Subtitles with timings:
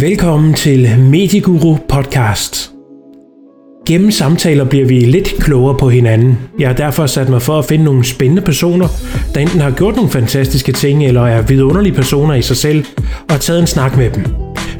[0.00, 2.70] Velkommen til Medieguru Podcast.
[3.86, 6.38] Gennem samtaler bliver vi lidt klogere på hinanden.
[6.58, 8.88] Jeg har derfor sat mig for at finde nogle spændende personer,
[9.34, 12.84] der enten har gjort nogle fantastiske ting, eller er vidunderlige personer i sig selv,
[13.30, 14.24] og taget en snak med dem.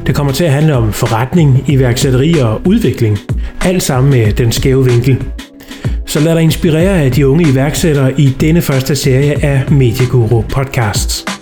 [0.07, 3.17] Det kommer til at handle om forretning, iværksætteri og udvikling.
[3.61, 5.23] Alt sammen med den skæve vinkel.
[6.05, 11.36] Så lad dig inspirere af de unge iværksættere i denne første serie af Medieguru Podcasts.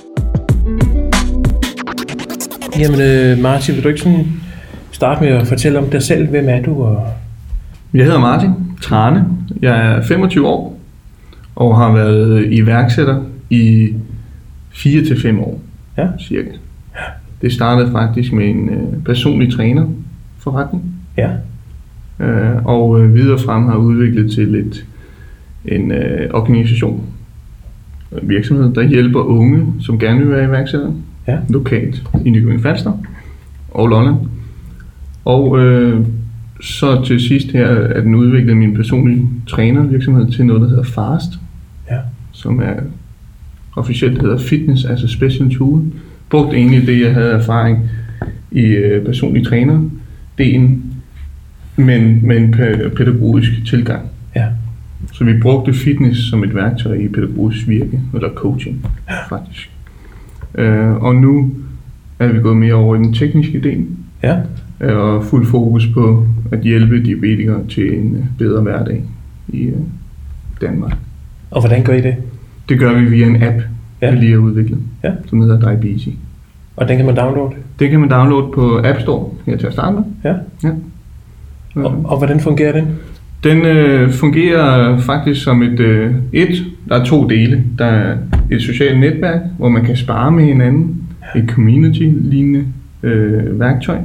[2.79, 4.27] Jamen øh, Martin, vil du ikke sådan
[4.91, 6.27] starte med at fortælle om dig selv?
[6.29, 6.83] Hvem er du?
[6.83, 7.07] Og...
[7.93, 8.49] Jeg hedder Martin
[8.81, 9.25] Trane.
[9.61, 10.79] Jeg er 25 år
[11.55, 13.93] og har været iværksætter i
[14.73, 15.61] 4-5 år
[15.97, 16.07] Ja.
[16.27, 16.49] cirka.
[17.41, 19.85] Det startede faktisk med en øh, personlig træner
[20.39, 20.83] forretning,
[21.17, 21.29] Ja.
[22.19, 24.85] øh, og øh, videre frem har udviklet til et,
[25.65, 27.03] en øh, organisation,
[28.21, 30.93] en virksomhed, der hjælper unge, som gerne vil være iværksættere,
[31.27, 31.37] Ja.
[31.49, 32.91] lokalt i Nykøbing Falster
[33.71, 34.15] og Lolland.
[35.25, 36.05] Og øh,
[36.61, 41.29] så til sidst her er den udviklet min personlige trænervirksomhed til noget, der hedder FAST,
[41.91, 41.97] Ja.
[42.31, 42.73] som er
[43.75, 45.81] officielt hedder Fitness as a Special Tool.
[46.29, 47.89] Brugte egentlig det, jeg havde erfaring
[48.51, 49.89] i øh, personlig træner
[50.37, 50.83] delen,
[51.75, 54.01] men med en pæ- pædagogisk tilgang.
[54.35, 54.45] Ja.
[55.13, 58.85] Så vi brugte fitness som et værktøj i pædagogisk virke, eller coaching
[59.29, 59.69] faktisk.
[60.57, 61.51] Øh, og nu
[62.19, 63.85] er vi gået mere over i den tekniske del,
[64.23, 64.37] Ja.
[64.81, 69.03] øh, og fuld fokus på at hjælpe diabetikere til en øh, bedre hverdag
[69.47, 69.73] i øh,
[70.61, 70.97] Danmark.
[71.51, 72.15] Og hvordan gør I det?
[72.69, 73.55] Det gør vi via en app,
[74.01, 74.07] Ja.
[74.07, 74.11] ja.
[74.13, 75.11] vi lige har udviklet, Ja.
[75.29, 76.07] som hedder Diabetes.
[76.77, 77.51] Og den kan man downloade?
[77.79, 80.03] Det kan man downloade på App Store her til at starte med.
[80.23, 80.33] Ja.
[80.63, 80.71] Ja.
[81.75, 82.87] Og, og hvordan fungerer den?
[83.43, 87.63] Den øh, fungerer faktisk som et, øh, et, der er to dele.
[87.77, 88.17] Der er
[88.51, 91.01] et socialt netværk, hvor man kan spare med hinanden,
[91.35, 92.65] et community-lignende
[93.03, 93.97] øh, værktøj.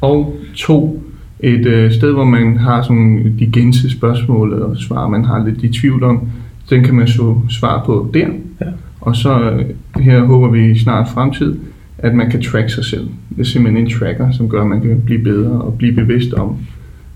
[0.00, 1.02] Og to,
[1.40, 5.62] et øh, sted, hvor man har sådan de gængse spørgsmål og svar, man har lidt
[5.62, 6.28] i tvivl om.
[6.70, 8.26] Den kan man så svare på der.
[8.60, 8.66] Ja.
[9.00, 9.64] Og så øh,
[10.02, 11.56] her håber vi snart fremtid,
[11.98, 13.08] at man kan track sig selv.
[13.30, 16.32] Det er simpelthen en tracker, som gør, at man kan blive bedre og blive bevidst
[16.32, 16.56] om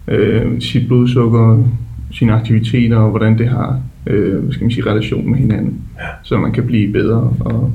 [0.09, 1.65] øh, sit blodsukker,
[2.13, 5.75] sine aktiviteter og hvordan det har øh, skal man sige, relation med hinanden.
[6.01, 6.07] Ja.
[6.23, 7.73] Så man kan blive bedre og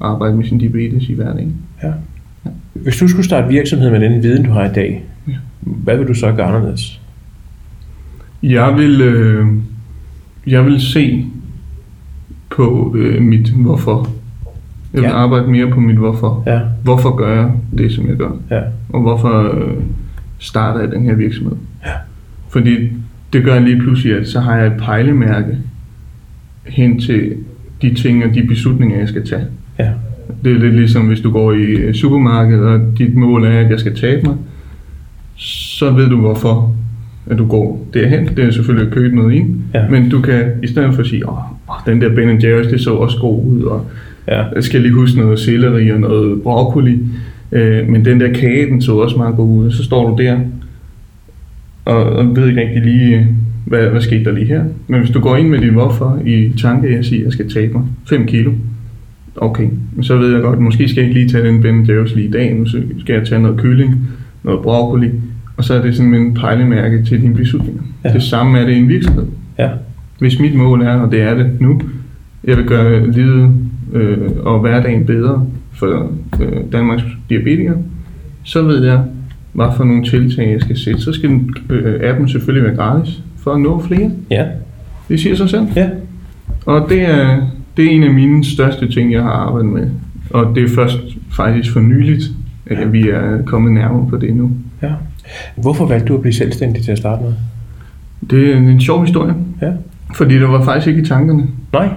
[0.00, 1.54] arbejde med sin diabetes i hverdagen.
[1.82, 1.90] Ja.
[2.74, 5.32] Hvis du skulle starte virksomhed med den viden, du har i dag, Ja.
[5.60, 7.00] hvad vil du så gøre anderledes?
[8.42, 9.46] Jeg vil, øh,
[10.46, 11.26] jeg vil se
[12.50, 14.08] på øh, mit hvorfor.
[14.94, 15.14] Jeg vil Ja.
[15.16, 16.42] arbejde mere på mit hvorfor.
[16.46, 16.60] Ja.
[16.84, 18.30] Hvorfor gør jeg det, som jeg gør?
[18.50, 18.60] Ja.
[18.88, 19.74] Og hvorfor øh,
[20.42, 21.56] starter jeg den her virksomhed?
[21.86, 21.90] Ja.
[22.48, 22.88] Fordi
[23.32, 25.56] det gør lige pludselig, at så har jeg et pejlemærke
[26.66, 27.32] hen til
[27.82, 29.44] de ting og de beslutninger, jeg skal tage.
[29.78, 29.88] Ja.
[30.44, 33.70] Det er lidt ligesom, hvis du går i øh, supermarkedet, og dit mål er, at
[33.70, 34.36] jeg skal tabe mig,
[35.36, 36.76] så ved du hvorfor
[37.26, 38.26] at du går derhen.
[38.36, 39.88] Det er selvfølgelig at købe noget ind, Ja.
[39.88, 41.38] men du kan i stedet for sige, åh,
[41.86, 43.86] den der Ben Jerry's, det så også god ud, og
[44.28, 44.44] Ja.
[44.54, 46.98] jeg skal lige huske noget selleri og noget broccoli,
[47.52, 49.70] øh, men den der kage, den så også meget god ud.
[49.70, 50.38] Så står du der,
[51.84, 53.26] og, og ved ikke rigtig lige, øh,
[53.64, 54.64] hvad, hvad skete der lige her.
[54.86, 57.50] Men hvis du går ind med dit hvorfor i tanke, jeg siger, at jeg skal
[57.50, 58.52] tabe mig 5 kilo,
[59.36, 59.68] okay,
[60.02, 62.30] så ved jeg godt, måske skal jeg ikke lige tage den Ben Jerry's lige i
[62.30, 62.66] dag, nu
[63.00, 64.08] skal jeg tage noget kylling,
[64.42, 65.10] noget broccoli,
[65.56, 67.82] og så er det sådan en pejlemærke til dine beslutninger.
[68.04, 68.12] Ja.
[68.12, 69.24] Det samme er det i en virksomhed.
[69.58, 69.68] Ja.
[70.18, 71.80] Hvis mit mål er, og det er det nu,
[72.44, 73.54] jeg vil gøre livet
[73.92, 77.76] øh, og hverdagen bedre for øh, Danmarks diabetikere,
[78.44, 79.00] så ved jeg,
[79.52, 81.00] hvad for nogle tiltag jeg skal sætte.
[81.00, 84.10] Så skal den, øh, appen selvfølgelig være gratis for at nå flere.
[84.30, 84.46] Ja.
[85.08, 85.66] Det siger sig selv.
[85.76, 85.88] Ja.
[86.66, 87.40] Og det er,
[87.76, 89.90] det er en af mine største ting, jeg har arbejdet med.
[90.30, 90.98] Og det er først
[91.30, 92.22] faktisk for nyligt,
[92.66, 94.50] at vi er kommet nærmere på det nu.
[94.82, 94.90] ja.
[95.56, 97.32] Hvorfor valgte du at blive selvstændig til at starte med?
[98.30, 99.70] Det er en sjov historie, Ja.
[100.14, 101.46] fordi det var faktisk ikke i tankerne.
[101.72, 101.88] Nej.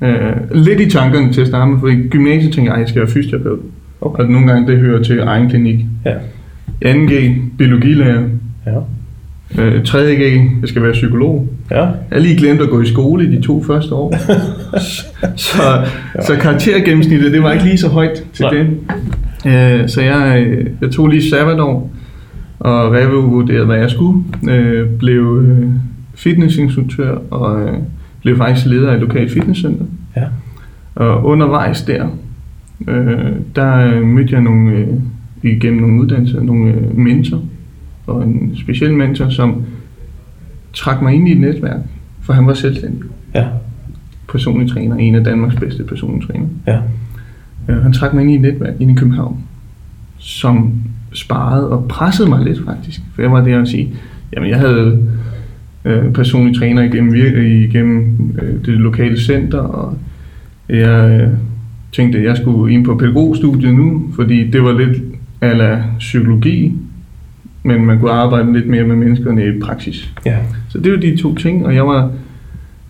[0.00, 2.88] Øh, lidt i tankerne til at starte med, for i gymnasiet tænkte jeg, at jeg
[2.88, 3.58] skal være fysioterapeut.
[4.00, 4.22] Okay.
[4.22, 5.78] Og nogle gange det hører til egen klinik.
[6.04, 6.14] Ja.
[6.84, 8.22] 2G, biologilærer.
[8.66, 8.78] Ja.
[9.58, 10.22] Øh, 3G,
[10.60, 11.48] jeg skal være psykolog.
[11.70, 11.86] Ja.
[12.10, 14.14] Jeg lige glemt at gå i skole i de to første år.
[15.36, 15.86] så,
[16.22, 18.54] så karaktergennemsnittet, det var ikke lige så højt til Nej.
[18.54, 18.66] det.
[19.46, 21.90] Øh, så jeg, øh, jeg tog lige sabbatår
[22.58, 24.24] og revurderede, hvad jeg skulle.
[24.50, 25.68] Øh, blev øh,
[26.14, 27.74] fitnessinstruktør og øh,
[28.22, 29.84] blev faktisk leder af et lokalt fitnesscenter.
[30.16, 30.24] Ja.
[30.94, 32.06] Og undervejs der,
[32.88, 34.88] øh, der øh, mødte jeg nogle, øh,
[35.42, 37.42] igennem nogle uddannelser, nogle øh, mentor,
[38.06, 39.62] og en speciel mentor, som
[40.72, 41.80] trak mig ind i et netværk,
[42.20, 43.00] for han var selvstændig.
[43.34, 43.46] Ja.
[44.28, 46.46] Personlig træner, en af Danmarks bedste personlige træner.
[46.66, 46.78] Ja.
[47.68, 49.38] Øh, han trak mig ind i et netværk inde i København.
[50.18, 50.72] som
[51.12, 53.00] sparede og pressede mig lidt faktisk.
[53.14, 53.90] For jeg var der at sige,
[54.32, 55.08] jamen jeg havde
[55.84, 59.98] øh, personlig træner igennem, vir- igennem øh, det lokale center, og
[60.68, 61.28] jeg øh,
[61.92, 65.02] tænkte, at jeg skulle ind på pædagogstudiet nu, fordi det var lidt
[65.40, 66.74] ala psykologi,
[67.62, 70.12] men man kunne arbejde lidt mere med menneskerne i praksis.
[70.26, 70.38] Ja.
[70.68, 72.10] Så det var de to ting, og jeg var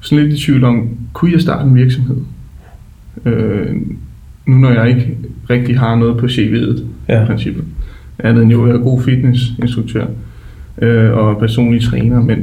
[0.00, 2.16] sådan lidt i tvivl om, kunne jeg starte en virksomhed?
[3.24, 3.76] Øh,
[4.46, 5.16] nu når jeg ikke
[5.50, 7.22] rigtig har noget på CV'et, Ja.
[7.22, 7.64] i princippet.
[8.18, 10.06] Andet end jo at være god fitnessinstruktør
[10.82, 12.38] øh, og personlig træner, men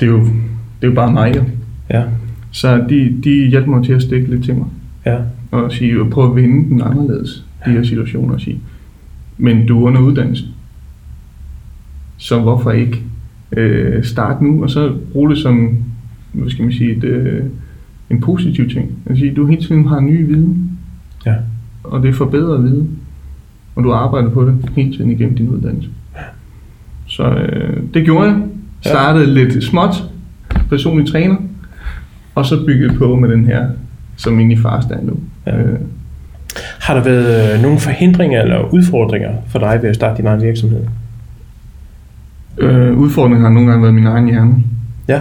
[0.00, 1.36] det er jo, det er jo bare mig.
[1.36, 1.42] jo.
[1.90, 2.02] Ja.
[2.52, 4.66] Så de, de hjalp mig til at stikke lidt til mig
[5.06, 5.16] Ja.
[5.50, 8.60] og sige, og prøve at vende den anderledes, de her situationer og sige,
[9.38, 10.44] men du er under uddannelse,
[12.16, 13.02] så hvorfor ikke
[13.56, 15.76] øh, starte nu, og så bruge det som,
[16.32, 17.44] hvad skal man sige, et, øh,
[18.10, 18.90] en positiv ting.
[19.14, 20.78] Sige, du hele tiden har ny viden,
[21.26, 21.34] Ja.
[21.84, 22.90] og det er forbedret viden,
[23.76, 25.88] og du arbejder på det hele tiden igennem din uddannelse.
[27.06, 28.42] Så øh, det gjorde jeg.
[28.80, 29.32] Startede ja.
[29.32, 30.04] lidt småt,
[30.68, 31.36] personlig træner,
[32.34, 33.68] og så byggede på med den her,
[34.20, 35.12] som egentlig far er nu.
[35.46, 35.58] Ja.
[35.58, 35.78] Øh,
[36.80, 40.42] Har der været øh, nogle forhindringer eller udfordringer for dig ved at starte din egen
[40.42, 40.80] virksomhed?
[42.58, 44.54] Øh, udfordringen har nogle gange været min egen hjerne.
[45.08, 45.20] Ja.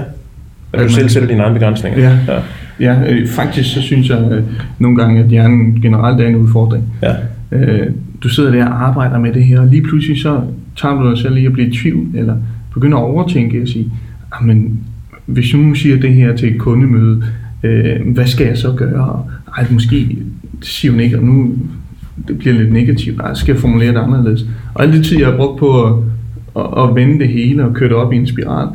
[0.73, 1.99] At du selv sætter dine egne begrænsninger?
[1.99, 2.17] Ja.
[2.27, 2.39] Ja.
[2.79, 4.43] Ja, øh, faktisk så synes jeg øh,
[4.79, 6.83] nogle gange, at hjernen generelt er en udfordring.
[7.01, 7.13] Ja.
[7.51, 7.87] Øh,
[8.23, 10.41] du sidder der og arbejder med det her, og lige pludselig så
[10.77, 12.35] tager du dig selv i at blive i tvivl, eller
[12.73, 13.91] begynder at overtænke og sige,
[14.31, 14.79] "Ah, men
[15.25, 17.23] hvis nu siger det her til et kundemøde,
[17.63, 19.25] øh, hvad skal jeg så gøre?
[19.57, 20.17] Ej, måske
[20.61, 21.55] siger hun ikke, og nu
[22.27, 23.19] det bliver lidt negativt.
[23.21, 24.45] Ej, skal jeg formulere det anderledes?
[24.73, 25.93] Og al det tid, jeg har brugt på at,
[26.57, 28.67] at, at vende det hele og køre det op i en spiral,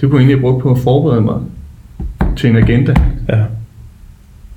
[0.00, 1.36] det kunne jeg egentlig have brugt på at forberede mig
[2.36, 2.94] til en agenda
[3.28, 3.42] Ja.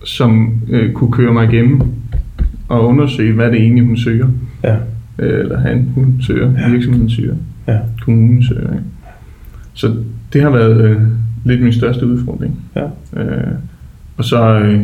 [0.05, 1.81] som øh, kunne køre mig igennem
[2.67, 4.27] og undersøge, hvad det egentlig hun søger.
[4.63, 4.75] Ja.
[5.19, 6.61] Øh, eller han, hun søger, Ja.
[6.61, 6.69] ja.
[6.69, 7.35] virksomheden søger,
[7.67, 7.77] Ja.
[8.01, 8.71] kommunen søger.
[8.73, 8.83] Ikke?
[9.73, 9.93] Så
[10.33, 11.01] det har været øh,
[11.45, 12.59] lidt min største udfordring.
[12.75, 12.83] Ja.
[13.21, 13.53] Øh,
[14.17, 14.81] og så øh,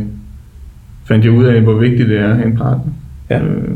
[1.06, 2.92] fandt jeg ud af, hvor vigtigt det er at have en partner.
[3.30, 3.44] Ja.
[3.44, 3.71] Øh,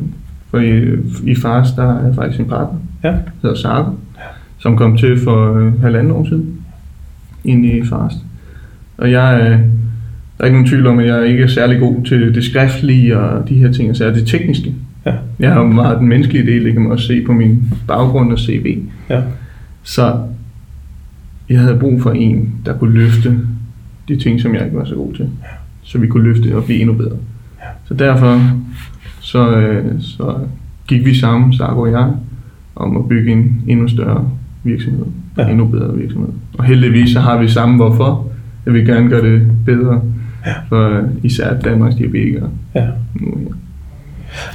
[0.49, 0.83] for i,
[1.23, 3.09] i Fars, der er faktisk en partner, Ja.
[3.09, 3.91] der hedder Sarko,
[4.57, 6.55] som kom til for øh, halvanden år siden
[7.43, 8.17] ind i Fast.
[8.97, 9.59] Og jeg øh,
[10.37, 13.17] der er ikke nogen tvivl om, at jeg ikke er særlig god til det skriftlige
[13.19, 14.75] og de her ting, så er det tekniske.
[15.05, 15.13] Ja.
[15.39, 18.39] Jeg har meget den menneskelige del, det kan man også se på min baggrund og
[18.39, 18.77] CV.
[19.09, 19.21] Ja.
[19.83, 20.19] Så
[21.51, 23.37] jeg havde brug for en, der kunne løfte
[24.07, 25.29] de ting, som jeg ikke var så god til.
[25.83, 27.17] Så vi kunne løfte og blive endnu bedre.
[27.85, 28.41] Så derfor
[29.19, 30.35] så, øh, så
[30.87, 32.11] gik vi sammen, Sarko og jeg,
[32.75, 34.29] om at bygge en endnu større
[34.63, 35.05] virksomhed.
[35.37, 35.43] Ja.
[35.43, 35.49] Ja.
[35.49, 36.29] Endnu bedre virksomhed.
[36.57, 38.27] Og heldigvis så har vi samme hvorfor.
[38.65, 40.01] Jeg vil gerne gøre det bedre
[40.69, 42.87] for øh, især Danmarks diabetikere ja.
[43.15, 43.55] nu her.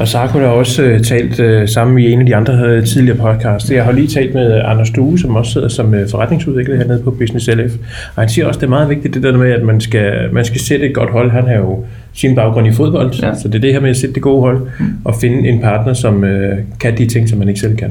[0.00, 3.18] Og Sarko har også øh, talt øh, sammen i en af de andre øh, tidligere
[3.18, 3.70] podcasts.
[3.70, 7.10] Jeg har lige talt med Anders Due, som også sidder som øh, forretningsudvikler hernede på
[7.10, 7.72] Business LF.
[8.16, 10.44] Og han siger også, det er meget vigtigt det der med, at man skal, man
[10.44, 11.30] skal sætte et godt hold.
[11.30, 13.34] Han har jo sin baggrund i fodbold, ja.
[13.34, 14.60] Så det er det her med at sætte det gode hold
[15.04, 17.90] og finde en partner, som øh, kan de ting, som man ikke selv kan.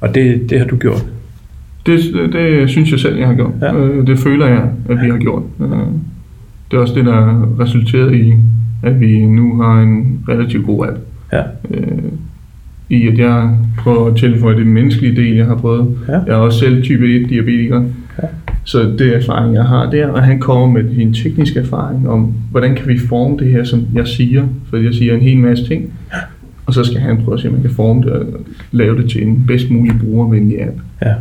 [0.00, 1.04] Og det, det har du gjort.
[1.86, 1.98] Det,
[2.32, 3.52] det synes jeg selv, jeg har gjort.
[3.62, 3.74] Ja.
[3.76, 5.42] Øh, Det føler jeg, at vi har gjort.
[5.60, 5.66] Øh,
[6.70, 8.34] Det er også det, der har resulteret i,
[8.82, 10.98] at vi nu har en relativt god app.
[11.32, 11.42] Ja.
[11.70, 12.12] Øh,
[12.88, 15.98] I at jeg prøver at tilføje det menneskelige del, jeg har prøvet.
[16.08, 16.12] Ja.
[16.12, 17.82] Jeg er også selv type 1 diabetiker.
[18.22, 18.28] Ja.
[18.64, 22.74] Så det erfaring, jeg har der, og han kommer med sin tekniske erfaring om, hvordan
[22.74, 24.46] kan vi forme det her, som jeg siger.
[24.70, 25.92] For jeg siger en hel masse ting.
[26.66, 28.26] Og så skal han prøve at se, om man kan forme det og
[28.72, 30.76] lave det til en bedst mulig brugervenlig app.
[31.02, 31.14] Ja.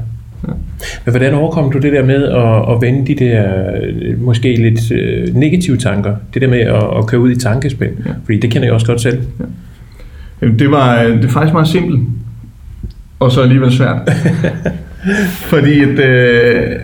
[1.05, 4.91] Men hvordan overkom du det der med at, at vende de der øh, måske lidt
[4.91, 6.15] øh, negative tanker?
[6.33, 7.91] Det der med at, at køre ud i tankespænd?
[8.05, 8.11] Ja.
[8.25, 9.21] Fordi det kender jeg også godt selv.
[10.41, 12.01] Jamen, Det var det er faktisk meget simpelt,
[13.19, 14.09] og så alligevel svært.
[15.51, 16.75] Fordi at, øh,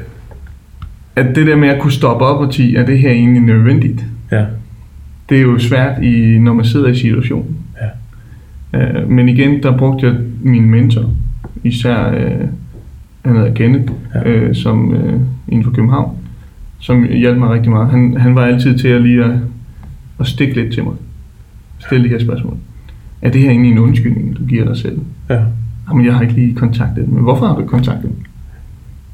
[1.16, 4.06] at det der med at kunne stoppe op og sige, er det her egentlig nødvendigt?
[4.32, 4.46] Ja.
[5.30, 7.58] Det er jo svært, i, når man sidder i situationen.
[8.74, 8.80] Ja.
[8.80, 11.10] Øh, men igen, der brugte jeg min mentor,
[11.64, 12.48] især øh,
[13.26, 14.20] han hedder Kenneth, Ja.
[14.30, 14.36] ja.
[14.36, 16.18] øh, som øh, inden for København,
[16.80, 17.90] som hjalp mig rigtig meget.
[17.90, 19.32] Han, han var altid til at lige at,
[20.20, 20.94] at stikke lidt til mig.
[21.80, 22.58] Stille de her spørgsmål.
[23.22, 25.00] Er det her egentlig en undskyldning, du giver dig selv?
[25.30, 25.40] Ja.
[25.90, 27.14] Jamen, jeg har ikke lige kontaktet dem.
[27.14, 28.16] Men hvorfor har du ikke kontaktet dem?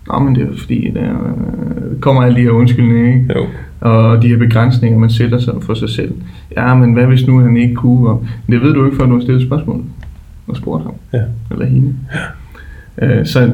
[0.07, 3.25] Nå, men det er fordi, der øh, kommer alle de her undskyldninger, ikke?
[3.35, 3.45] Jo.
[3.81, 6.13] Og de her begrænsninger, man sætter sig for sig selv.
[6.57, 8.09] Ja, men hvad hvis nu han ikke kunne?
[8.09, 9.83] Og, det ved du ikke, før du har stillet spørgsmål
[10.47, 10.93] og spurgt ham.
[11.13, 11.21] Ja.
[11.51, 11.95] Eller hende.
[13.01, 13.53] Øh, så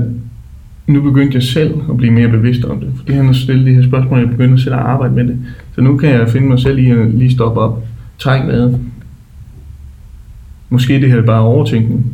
[0.87, 2.91] nu begyndte jeg selv at blive mere bevidst om det.
[2.95, 5.37] Fordi han har stillet de her spørgsmål, jeg begyndte selv at arbejde med det.
[5.75, 7.83] Så nu kan jeg finde mig selv i at lige stoppe op,
[8.19, 8.79] trække vejret,
[10.69, 12.05] måske det her er bare overtænkning.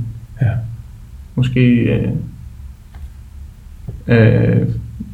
[0.42, 0.50] Ja.
[1.36, 2.10] Måske øh,
[4.08, 4.68] øh,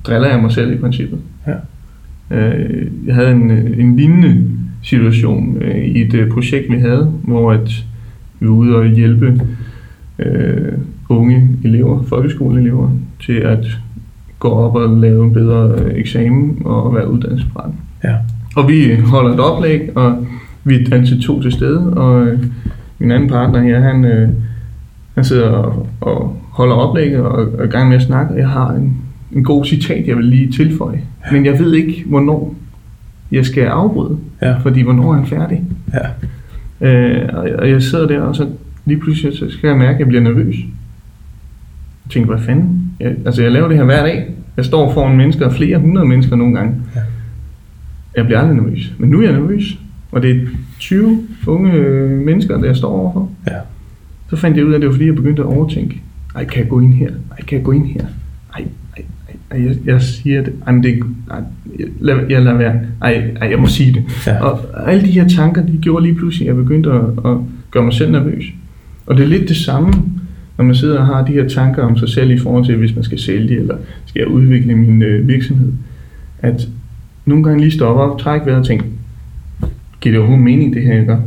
[0.03, 1.19] driller jeg mig selv i princippet.
[1.47, 1.55] Ja.
[2.37, 4.49] Øh, jeg havde en, en lignende
[4.83, 7.85] situation øh, i et øh, projekt, vi havde, hvor at
[8.39, 9.41] vi var ude og hjælpe
[10.19, 10.73] øh,
[11.09, 12.89] unge elever, folkeskoleelever,
[13.25, 13.65] til at
[14.39, 17.71] gå op og lave en bedre øh, eksamen og være uddannelsesparat.
[18.03, 18.15] Ja.
[18.55, 20.27] Og vi holder et oplæg, og
[20.63, 22.39] vi er altid to til stede, og øh,
[22.99, 24.29] min anden partner her, han, øh,
[25.15, 28.49] han sidder og, og holder oplægget og er i gang med at snakke, og jeg
[28.49, 28.97] har en,
[29.31, 31.01] en god citat, jeg vil lige tilføje.
[31.31, 32.55] Men jeg ved ikke, hvornår
[33.31, 34.57] jeg skal afbryde, Ja.
[34.57, 35.63] fordi hvornår er han færdig?
[35.93, 36.07] Ja.
[36.87, 38.47] Øh, og, og jeg sidder der, og så
[38.85, 40.55] lige pludselig så skal jeg mærke, at jeg bliver nervøs.
[42.09, 42.91] Tænker, hvad fanden?
[42.99, 44.27] Jeg, altså, jeg laver det her hver dag.
[44.57, 46.75] Jeg står foran mennesker, flere hundrede mennesker nogle gange.
[46.95, 47.01] Ja.
[48.15, 48.93] Jeg bliver aldrig nervøs.
[48.97, 49.79] Men nu er jeg nervøs.
[50.11, 50.45] Og det er
[50.79, 53.31] 20 unge øh, mennesker, der jeg står overfor.
[53.47, 53.55] Ja.
[54.29, 56.01] Så fandt jeg ud af, at det var fordi, jeg begyndte at overtænke.
[56.35, 57.09] Ej, kan jeg gå ind her?
[57.31, 58.05] Ej, kan jeg gå ind her?
[58.55, 58.65] Ej,
[58.97, 59.03] ej,
[59.51, 60.53] ej, ej jeg, jeg siger det.
[60.67, 61.37] Ej, men det ej,
[61.79, 62.79] jeg, lad, jeg lader være.
[63.01, 64.27] Ej, ej, jeg må sige det.
[64.27, 64.43] Ja.
[64.43, 67.37] Og alle de her tanker, de gjorde lige pludselig, at jeg begyndte at, at
[67.71, 68.45] gøre mig selv nervøs.
[69.05, 69.93] Og det er lidt det samme,
[70.59, 72.95] når man sidder og har de her tanker om sig selv i forhold til, hvis
[72.95, 75.73] man skal sælge, eller skal jeg udvikle min øh, virksomhed.
[76.39, 76.67] At
[77.25, 78.85] nogle gange lige stoppe op, trække vejret og tænke,
[80.01, 81.19] giver det overhovedet mening, det her, jeg gør?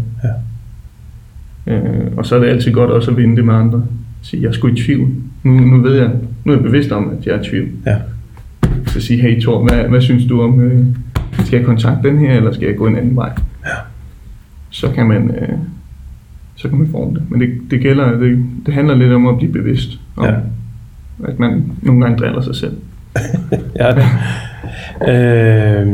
[1.66, 1.74] Ja.
[1.74, 3.84] Øh, og så er det altid godt også at vinde det med andre.
[4.22, 5.08] Sige, jeg er sgu i tvivl.
[5.42, 6.10] Nu, nu ved jeg,
[6.44, 7.68] nu er jeg bevidst om, at jeg er i tvivl.
[7.86, 7.96] Ja.
[8.86, 10.86] Så sige, hey Thor, hvad, hvad synes du om, øh,
[11.44, 13.32] skal jeg kontakte den her, eller skal jeg gå en anden vej?
[13.64, 13.76] Ja.
[14.70, 15.58] Så kan man, øh,
[16.56, 17.22] så kan man forme det.
[17.30, 20.34] Men det, det gælder, det, det handler lidt om at blive bevidst om, Ja.
[21.24, 22.72] at man nogle gange driller sig selv.
[23.80, 23.88] ja.
[25.08, 25.86] Øh,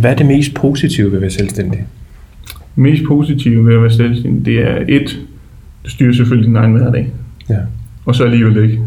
[0.00, 1.84] hvad er det mest positive ved at være selvstændig?
[2.76, 5.20] Mest positive ved at være selvstændig, det er et,
[5.84, 7.10] du styrer selvfølgelig din egen hverdag.
[7.50, 7.58] Ja.
[8.06, 8.80] Og så alligevel ikke.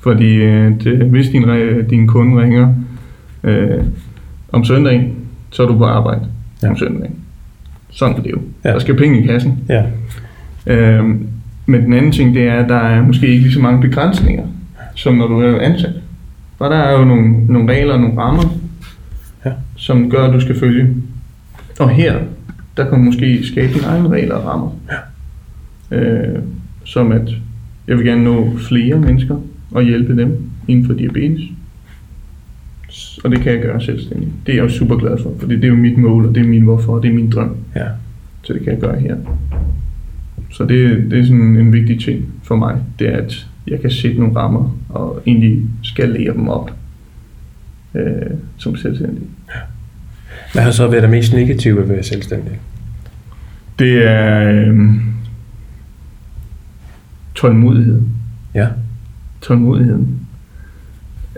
[0.00, 2.74] Fordi at, øh, hvis din, re- din kunde ringer
[3.44, 3.82] øh,
[4.52, 5.14] om søndagen,
[5.50, 6.20] så er du på arbejde
[6.62, 6.68] Ja.
[6.70, 7.14] om søndagen.
[7.90, 8.38] Sådan er det jo.
[8.64, 8.72] Ja.
[8.72, 9.58] Der skal penge i kassen.
[9.68, 9.82] Ja.
[10.66, 11.04] Øh,
[11.66, 14.46] men den anden ting, det er, at der er måske ikke lige så mange begrænsninger,
[14.94, 15.92] som når du er ansat.
[16.58, 18.42] For der er jo nogle, nogle regler og nogle rammer,
[19.44, 19.50] Ja.
[19.76, 20.94] som gør, at du skal følge.
[21.80, 22.18] Og her,
[22.76, 24.70] der kan du måske skabe dine egne regler og rammer.
[25.90, 25.96] Ja.
[25.96, 26.38] Øh,
[26.84, 27.28] som at,
[27.88, 29.36] jeg vil gerne nå flere mennesker
[29.70, 31.40] og hjælpe dem inden for diabetes.
[33.24, 34.30] Og det kan jeg gøre selvstændigt.
[34.46, 36.40] Det er jeg jo super glad for, for det er jo mit mål, og det
[36.42, 37.56] er min hvorfor, og det er min drøm.
[37.76, 37.86] Ja.
[38.42, 39.16] Så det kan jeg gøre her.
[40.50, 43.90] Så det, det er sådan en vigtig ting for mig, det er, at jeg kan
[43.90, 46.72] sætte nogle rammer og egentlig skalere dem op
[47.94, 49.22] øh, som selvstændig.
[50.52, 52.58] Hvad har så været det mest negative ved at være selvstændig?
[53.78, 54.94] Det er øh,
[57.34, 58.02] tålmodighed.
[58.54, 58.68] Ja.
[59.40, 60.21] Tålmodigheden.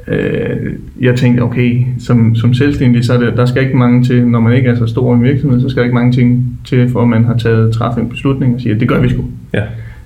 [0.09, 4.27] Øh, jeg tænkte, okay, som, som selvstændig, så er det, der skal ikke mange til,
[4.27, 6.89] når man ikke er så stor en virksomhed, så skal der ikke mange ting til,
[6.91, 9.25] for at man har taget træffet en beslutning og siger, det gør vi sgu.
[9.55, 9.63] Ja.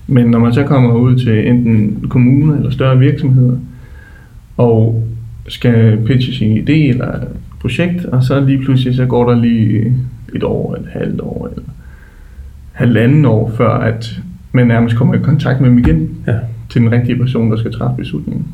[0.07, 3.57] Men når man så kommer ud til enten kommuner eller større virksomheder,
[4.57, 5.05] og
[5.49, 7.21] skal pitche sin idé eller
[7.61, 9.95] projekt, og så lige pludselig så går der lige
[10.35, 11.69] et år, eller et halvt år, eller
[12.73, 14.21] halvanden år, før at
[14.53, 16.35] man nærmest kommer i kontakt med dem igen, Ja.
[16.69, 18.47] til den rigtige person, der skal træffe beslutningen.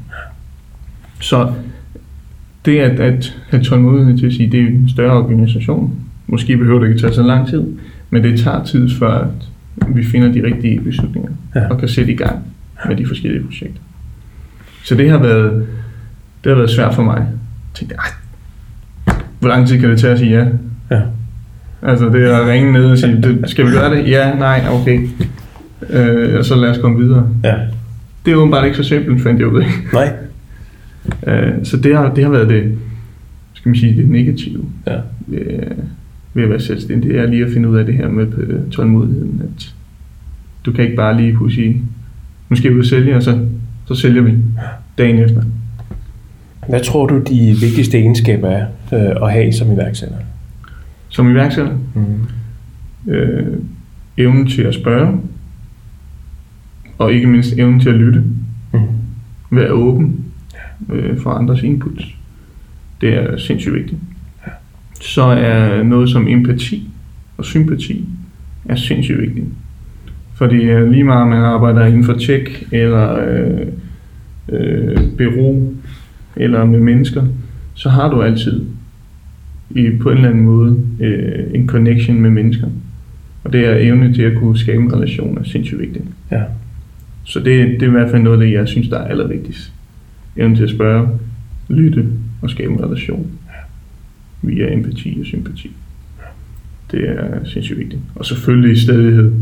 [1.24, 1.52] Så
[2.64, 5.94] det at, at have tålmodighed til at sige, det er en større organisation.
[6.26, 7.62] Måske behøver det ikke tage så lang tid,
[8.10, 9.28] men det tager tid før, at
[9.96, 11.66] vi finder de rigtige beslutninger Ja.
[11.68, 12.38] og kan sætte i gang
[12.88, 13.80] med de forskellige projekter.
[14.84, 15.66] Så det har været,
[16.44, 17.16] det har været svært for mig.
[17.16, 17.26] Jeg
[17.74, 20.46] tænkte, ej, hvor lang tid kan det tage at sige ja?
[20.96, 21.00] Ja.
[21.82, 24.08] Altså det er at ringe ned og sige, "Det- skal vi gøre det?
[24.10, 25.08] Ja, nej, okay.
[25.90, 27.28] Øh, og så lad os komme videre.
[27.44, 27.54] Ja.
[28.24, 29.66] Det er åbenbart ikke så simpelt, fandt jeg ud af.
[29.92, 30.12] Nej.
[31.26, 32.78] Øh, så det har, det har været det,
[33.54, 34.96] skal man sige, det negative Ja.
[35.26, 35.40] ved,
[36.34, 37.10] ved at være selvstændig.
[37.10, 39.42] Det er lige at finde ud af det her med øh, tålmodigheden.
[39.44, 39.74] At
[40.66, 41.82] du kan ikke bare lige kunne sige,
[42.50, 43.46] nu skal vi ud og sælge, og så,
[43.86, 44.32] så sælger vi
[44.98, 45.42] dagen efter.
[46.68, 50.16] Hvad tror du, de vigtigste egenskaber er øh, at have som iværksætter?
[51.08, 53.12] Som iværksætter, Mm.
[53.12, 53.46] øh,
[54.18, 55.16] evnen til at spørge,
[56.98, 58.22] og ikke mindst evnen til at lytte.
[58.72, 58.80] Mm.
[59.50, 60.24] Være åben
[60.92, 62.04] øh, for andres inputs.
[63.00, 64.00] Det er sindssygt vigtigt.
[65.00, 66.88] Så er noget som empati
[67.36, 68.08] og sympati
[68.64, 69.46] er sindssygt vigtigt.
[70.34, 73.66] Fordi øh, lige meget man arbejder inden for tech eller øh,
[74.48, 75.74] øh, bureau
[76.36, 77.22] eller med mennesker,
[77.74, 78.64] så har du altid
[79.70, 82.66] i, på en eller anden måde øh, en connection med mennesker.
[83.44, 86.04] Og det er evne til at kunne skabe en relation er sindssygt vigtigt.
[86.30, 86.42] Ja.
[87.24, 89.72] Så det, det er i hvert fald noget af det, jeg synes, der er allervigtigst.
[90.36, 91.08] Evnen til at spørge,
[91.68, 92.06] lytte
[92.42, 93.26] og skabe en relation
[94.42, 95.70] via empati og sympati.
[96.90, 98.02] Det er sindssygt vigtigt.
[98.14, 99.32] Og selvfølgelig stedighed.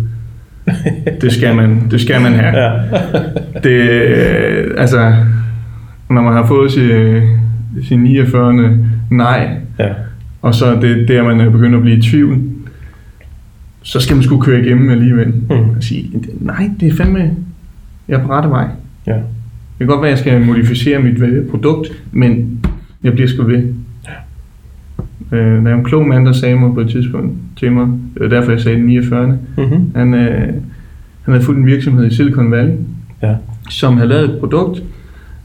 [1.21, 2.57] Det skal man, det skal man have.
[2.57, 2.81] Ja.
[3.63, 5.15] Det, øh, altså,
[6.11, 7.23] når man har fået sin,
[7.85, 8.79] sin 49.
[9.11, 9.89] nej, ja.
[10.43, 12.39] og så det der, man er begyndt at blive i tvivl,
[13.83, 15.29] så skal man sgu køre igennem alligevel.
[15.29, 15.51] Mm.
[15.51, 17.31] Og sige, nej, det er fandme,
[18.09, 18.69] jeg er på rette vej.
[19.07, 19.17] Ja.
[19.79, 22.61] Det kan godt være, at jeg skal modificere mit øh, produkt, men
[23.03, 23.65] jeg bliver sgu ved.
[25.33, 28.23] Øh, der er en klog mand, der sagde mig på et tidspunkt til mig, det
[28.23, 29.39] var derfor jeg sagde den 49.
[29.57, 29.93] Mm-hmm.
[29.95, 30.47] Han, øh,
[31.23, 32.73] han havde fulgt en virksomhed i Silicon Valley,
[33.23, 33.35] Ja.
[33.71, 34.83] som havde lavet et produkt,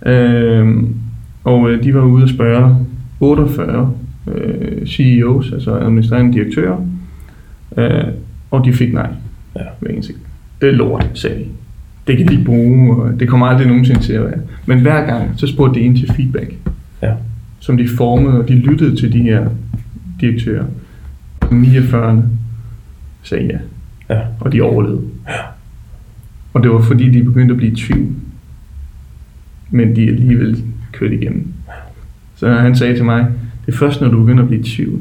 [0.06, 0.78] øh,
[1.44, 2.76] og øh, de var ude at spørge
[3.20, 3.94] 48
[4.36, 6.78] øh, CEOs, altså administrerende direktører,
[7.78, 8.04] øh,
[8.52, 9.10] og de fik nej.
[9.56, 9.62] Ja.
[10.62, 11.46] Det er lort, sagde de.
[12.08, 14.40] Det kan de bruge, og det kommer aldrig nogensinde til at være.
[14.66, 16.54] Men hver gang, så spurgte de ind til feedback,
[17.02, 17.14] Ja.
[17.60, 19.50] som de formede, og de lyttede til de her
[20.22, 20.66] direktører.
[21.52, 22.24] 49
[23.24, 23.46] sagde
[24.10, 24.22] ja, Ja.
[24.40, 25.02] og de overlevede.
[26.54, 28.08] Og det var fordi, de begyndte at blive i tvivl.
[29.72, 31.48] Men de alligevel kørte igennem.
[32.36, 33.26] Så han sagde til mig,
[33.66, 35.00] det er først, når du begynder at blive i tvivl.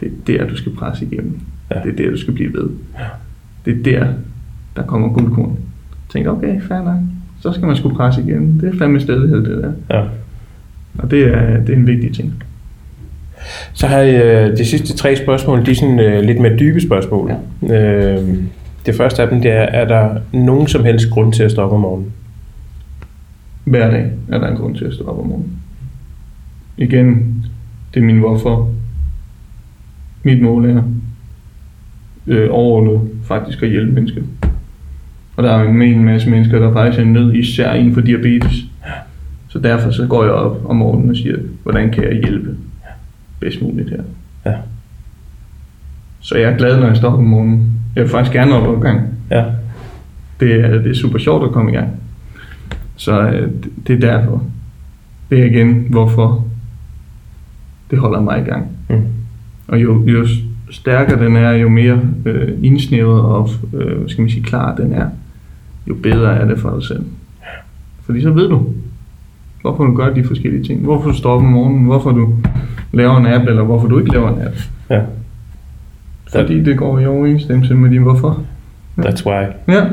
[0.00, 1.38] Det er der, du skal presse igennem.
[1.70, 1.80] Ja.
[1.84, 2.68] Det er der, du skal blive ved.
[3.64, 4.12] Det er der,
[4.76, 5.56] der kommer guldkorn.
[6.12, 6.98] Tænkte, okay, fair nok.
[7.40, 8.60] Så skal man sgu presse igennem.
[8.60, 9.96] Det er fandme stedighed, det der.
[9.96, 10.04] ja.
[10.98, 12.34] Og det er, det er en vigtig ting.
[13.72, 16.80] Så har jeg øh, de sidste tre spørgsmål, de er sådan øh, lidt mere dybe
[16.80, 17.32] spørgsmål.
[17.68, 18.14] Ja.
[18.14, 18.34] Øh,
[18.86, 21.74] det første af dem, det er, er der nogen som helst grund til at stoppe
[21.74, 22.12] om morgenen?
[23.64, 25.52] Hver dag er der en grund til at stå op om morgenen.
[26.76, 27.36] Igen,
[27.94, 28.70] det er min hvorfor.
[30.22, 30.82] Mit mål er
[32.26, 34.22] øh, overordnet faktisk at hjælpe mennesker.
[35.36, 38.64] Og der er en masse mennesker, der faktisk er i nød, især inden for diabetes.
[39.48, 42.56] Så derfor så går jeg op om morgenen og siger, hvordan kan jeg hjælpe
[43.40, 44.02] bedst muligt her.
[44.46, 44.54] Ja.
[46.20, 47.72] Så jeg er glad, når jeg står om morgenen.
[47.96, 49.00] Jeg vil faktisk gerne op og gang.
[49.30, 49.44] Ja.
[50.40, 51.88] Det er, det er super sjovt at komme i gang.
[52.96, 53.50] Så øh,
[53.86, 54.42] det- er derfor.
[55.30, 56.44] Det er igen, hvorfor
[57.90, 58.66] det holder mig i gang.
[58.88, 59.02] Mm.
[59.68, 60.26] Og jo, jo
[60.70, 65.06] stærkere den er, jo mere øh, indsnævret og øh, skal man sige, klar den er,
[65.88, 67.04] jo bedre er det for dig selv.
[68.06, 68.62] Fordi så ved du,
[69.60, 70.80] hvorfor du gør de forskellige ting.
[70.84, 72.34] Hvorfor du står op om morgenen, hvorfor du
[72.92, 74.54] laver en app, eller hvorfor du ikke laver en app.
[74.90, 75.00] Ja.
[76.32, 78.42] Fordi det går i overensstemmelse med din hvorfor.
[78.98, 79.44] That's why.
[79.68, 79.84] Ja.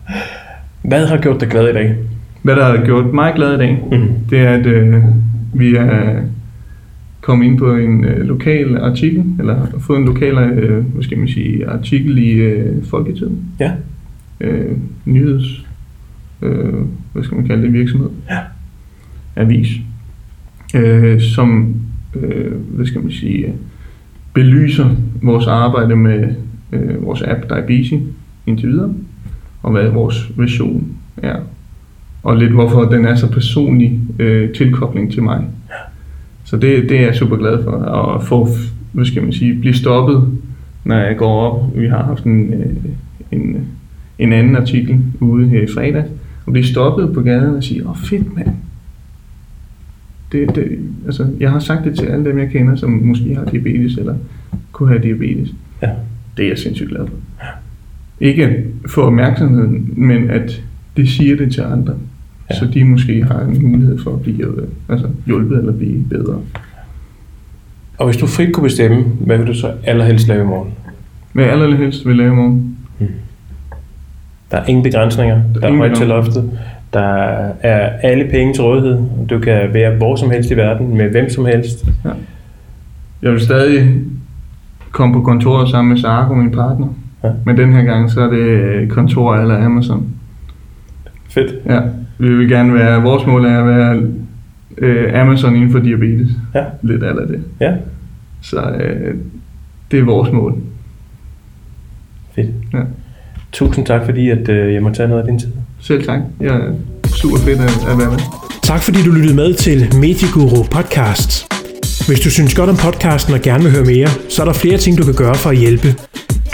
[0.88, 1.96] Hvad har gjort dig glad i dag?
[2.42, 4.08] Hvad der har gjort mig glad i dag, Mm.
[4.30, 5.02] det er, at øh,
[5.54, 6.20] vi er
[7.20, 11.18] kommet ind på en øh, lokal artikel, eller har fået en lokal øh, hvad skal
[11.18, 13.38] man sige, artikel i øh, Folketiden.
[13.60, 13.72] Ja.
[14.42, 15.66] Øh, nyheds,
[16.42, 16.74] øh,
[17.12, 18.10] hvad skal man kalde det, virksomhed.
[18.30, 18.38] Ja.
[19.36, 19.68] Avis.
[20.74, 21.74] Øh, som,
[22.14, 23.54] øh, hvad skal man sige,
[24.34, 26.34] belyser vores arbejde med
[26.72, 27.92] øh, vores app Diabetes
[28.46, 28.94] indtil videre,
[29.62, 31.36] og hvad vores vision er
[32.22, 35.44] og lidt hvorfor den er så personlig øh, tilkobling til mig.
[36.44, 38.48] Så det, det er jeg super glad for, at få,
[38.92, 40.38] hvad skal man sige, blive stoppet,
[40.84, 41.76] når jeg går op.
[41.76, 42.76] Vi har haft en, øh,
[43.32, 43.66] en,
[44.18, 46.04] en anden artikel ude her i fredag,
[46.46, 48.48] og blive stoppet på gaden og sige, åh oh, fedt mand.
[50.32, 53.44] Det, det, altså, jeg har sagt det til alle dem, jeg kender, som måske har
[53.44, 54.14] diabetes, eller
[54.72, 55.54] kunne have diabetes.
[55.82, 55.90] Ja.
[56.36, 57.14] Det er jeg sindssygt glad for.
[58.20, 60.62] Ikke for opmærksomheden, men at
[60.96, 61.92] det siger det til andre.
[61.92, 62.54] Ja.
[62.54, 62.58] Ja.
[62.58, 66.40] Så de måske har en mulighed for at blive øh, altså, hjulpet eller blive bedre.
[67.98, 70.72] Og hvis du frit kunne bestemme, hvad vil du så allerhelst lave i morgen?
[71.32, 72.76] Hvad jeg allerhelst vil lave i morgen?
[74.52, 75.40] Der er ingen begrænsninger.
[75.54, 76.50] Der er ingen højt til loftet.
[76.92, 77.00] Der
[77.62, 78.98] er alle penge til rådighed.
[79.30, 81.84] Du kan være hvor som helst i verden, med hvem som helst.
[83.22, 83.94] Jeg vil stadig
[84.90, 86.86] komme på kontoret sammen med Sarko, min partner.
[87.24, 87.30] Ja.
[87.46, 90.06] Men den her gang, så er det øh, kontor eller Amazon.
[91.28, 91.54] Fedt.
[91.66, 91.80] Ja,
[92.18, 94.02] vi vil gerne være, vores mål er at være
[94.78, 96.28] øh, Amazon inden for diabetes.
[96.54, 96.64] Ja.
[96.82, 97.44] Lidt af det.
[97.60, 97.74] Ja,
[98.40, 99.14] Så øh,
[99.90, 100.54] det er vores mål.
[102.34, 102.48] fedt.
[102.72, 102.78] Ja.
[103.52, 105.48] Tusind tak, fordi at, øh, jeg må tage noget af din tid.
[105.80, 106.20] Selv tak.
[106.40, 106.72] Jeg er
[107.06, 108.18] super fedt at, at være med.
[108.62, 111.46] Tak fordi du lyttede med til Medieguru Podcast.
[112.06, 114.78] Hvis du synes godt om podcasten og gerne vil høre mere, så er der flere
[114.78, 115.94] ting, du kan gøre for at hjælpe.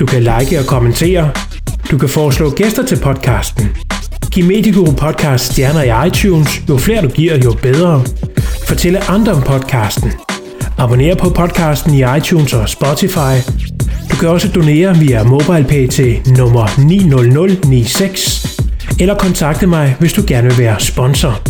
[0.00, 1.30] Du kan like og kommentere.
[1.90, 3.68] Du kan foreslå gæster til podcasten.
[4.32, 6.62] Giv Medieguru Podcast stjerner i iTunes.
[6.68, 8.04] Jo flere du giver, jo bedre.
[8.68, 10.10] Fortælle andre om podcasten.
[10.78, 13.34] Abonner på podcasten i iTunes og Spotify.
[14.10, 18.60] Du kan også donere via MobilePay til nummer 90096,
[19.00, 21.40] eller kontakte mig, hvis du gerne vil være sponsor.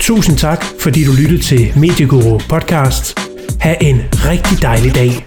[0.00, 3.18] Tusind tak, fordi du lyttede til Medieguru Podcast.
[3.60, 5.26] Ha' en rigtig dejlig dag.